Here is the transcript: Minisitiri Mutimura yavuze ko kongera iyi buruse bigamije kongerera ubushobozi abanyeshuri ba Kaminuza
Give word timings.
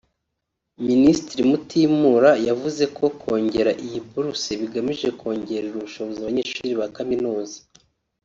Minisitiri 0.87 1.41
Mutimura 1.49 2.31
yavuze 2.47 2.83
ko 2.97 3.05
kongera 3.21 3.71
iyi 3.85 3.99
buruse 4.09 4.51
bigamije 4.61 5.07
kongerera 5.19 5.75
ubushobozi 5.77 6.17
abanyeshuri 6.19 6.71
ba 6.79 6.87
Kaminuza 6.95 7.57